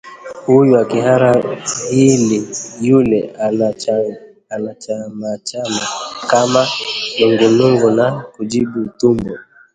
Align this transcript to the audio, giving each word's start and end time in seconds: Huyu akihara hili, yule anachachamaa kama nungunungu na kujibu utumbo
Huyu 0.45 0.75
akihara 0.77 1.43
hili, 1.89 2.47
yule 2.81 3.35
anachachamaa 4.49 5.37
kama 6.29 6.67
nungunungu 7.19 7.91
na 7.91 8.11
kujibu 8.21 8.79
utumbo 8.81 9.37